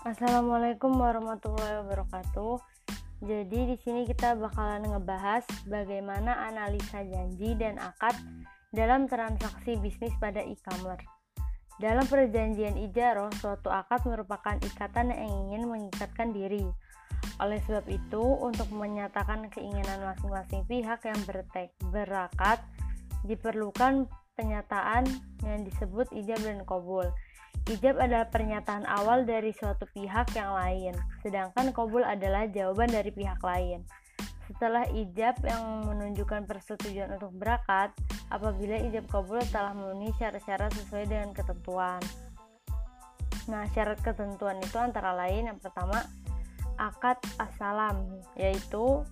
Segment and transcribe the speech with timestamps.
[0.00, 2.56] Assalamualaikum warahmatullahi wabarakatuh.
[3.20, 8.16] Jadi di sini kita bakalan ngebahas bagaimana analisa janji dan akad
[8.72, 11.04] dalam transaksi bisnis pada e-commerce.
[11.76, 16.64] Dalam perjanjian ijaroh, suatu akad merupakan ikatan yang ingin mengikatkan diri.
[17.36, 22.64] Oleh sebab itu, untuk menyatakan keinginan masing-masing pihak yang bertek berakat,
[23.28, 25.04] diperlukan penyataan
[25.44, 27.04] yang disebut ijab dan kobul.
[27.70, 30.90] Ijab adalah pernyataan awal dari suatu pihak yang lain,
[31.22, 33.86] sedangkan kobul adalah jawaban dari pihak lain.
[34.50, 37.94] Setelah ijab yang menunjukkan persetujuan untuk berakat,
[38.34, 42.02] apabila ijab kabul telah memenuhi syarat-syarat sesuai dengan ketentuan.
[43.46, 46.02] Nah, syarat ketentuan itu antara lain yang pertama
[46.74, 49.06] akad asalam, yaitu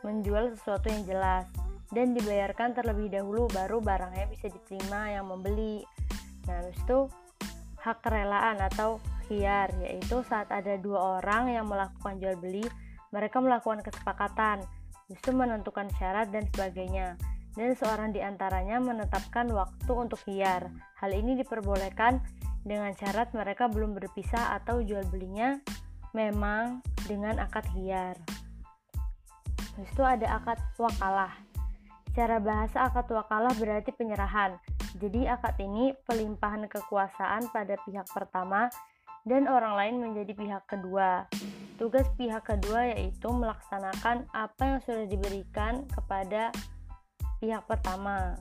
[0.00, 1.44] menjual sesuatu yang jelas
[1.92, 5.84] dan dibayarkan terlebih dahulu baru barangnya bisa diterima yang membeli.
[6.48, 7.08] Nah, habis itu
[7.84, 8.96] hak kerelaan atau
[9.28, 12.64] khiar, yaitu saat ada dua orang yang melakukan jual beli,
[13.12, 14.64] mereka melakukan kesepakatan,
[15.12, 17.20] justru menentukan syarat dan sebagainya,
[17.52, 20.72] dan seorang di antaranya menetapkan waktu untuk khiar.
[20.96, 22.24] Hal ini diperbolehkan
[22.64, 25.60] dengan syarat mereka belum berpisah atau jual belinya
[26.16, 27.68] memang dengan akad.
[29.74, 31.34] Habis itu ada akad wakalah.
[32.14, 34.54] Secara bahasa akad wakalah berarti penyerahan.
[34.94, 38.70] Jadi akad ini pelimpahan kekuasaan pada pihak pertama
[39.26, 41.26] dan orang lain menjadi pihak kedua.
[41.74, 46.54] Tugas pihak kedua yaitu melaksanakan apa yang sudah diberikan kepada
[47.42, 48.38] pihak pertama.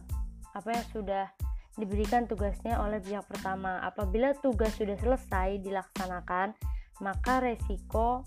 [0.54, 1.26] Apa yang sudah
[1.74, 3.82] diberikan tugasnya oleh pihak pertama.
[3.82, 6.54] Apabila tugas sudah selesai dilaksanakan,
[7.02, 8.22] maka resiko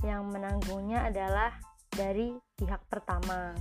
[0.00, 1.52] yang menanggungnya adalah
[1.92, 3.52] dari pihak pertama.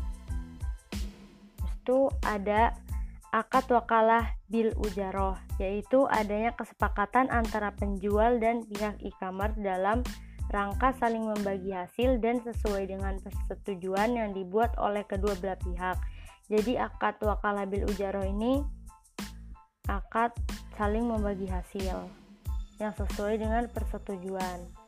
[1.84, 2.87] Itu ada
[3.36, 10.02] akad wakalah bil ujaroh, yaitu adanya kesepakatan antara penjual dan pihak e-commerce dalam
[10.48, 16.00] rangka saling membagi hasil dan sesuai dengan persetujuan yang dibuat oleh kedua belah pihak.
[16.48, 18.64] Jadi akad wakalah bil ujaroh ini
[19.92, 20.32] akad
[20.80, 22.08] saling membagi hasil
[22.80, 24.88] yang sesuai dengan persetujuan.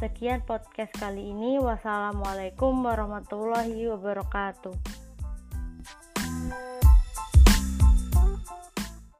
[0.00, 1.60] Sekian podcast kali ini.
[1.60, 4.89] Wassalamualaikum warahmatullahi wabarakatuh.